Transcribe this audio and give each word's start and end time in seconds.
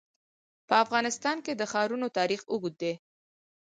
په 0.67 0.73
افغانستان 0.83 1.37
کې 1.45 1.53
د 1.55 1.61
ښارونه 1.71 2.07
تاریخ 2.17 2.41
اوږد 2.51 2.73
دی. 2.81 2.93